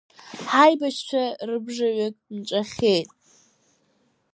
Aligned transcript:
Ҳаибашьцәа 0.49 1.23
рыбжаҩык 1.47 2.15
нҵәахьеит. 2.35 3.09